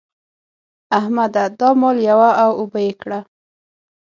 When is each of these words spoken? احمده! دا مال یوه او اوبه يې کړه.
احمده! 0.97 1.43
دا 1.59 1.69
مال 1.81 1.97
یوه 2.09 2.29
او 2.43 2.51
اوبه 2.59 2.79
يې 2.85 2.93
کړه. 3.01 3.19